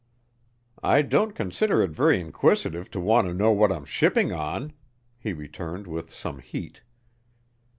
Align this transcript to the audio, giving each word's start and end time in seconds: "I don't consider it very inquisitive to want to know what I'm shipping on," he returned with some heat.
"I 0.81 1.03
don't 1.03 1.35
consider 1.35 1.83
it 1.83 1.91
very 1.91 2.19
inquisitive 2.19 2.89
to 2.89 2.99
want 2.99 3.27
to 3.27 3.35
know 3.35 3.51
what 3.51 3.71
I'm 3.71 3.85
shipping 3.85 4.33
on," 4.33 4.73
he 5.19 5.31
returned 5.31 5.85
with 5.85 6.11
some 6.11 6.39
heat. 6.39 6.81